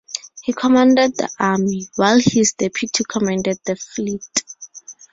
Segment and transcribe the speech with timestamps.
[0.41, 4.25] He commanded the army, while his deputy commanded the fleet.